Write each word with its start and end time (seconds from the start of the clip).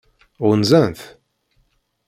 Ɣunzan-t? 0.47 0.99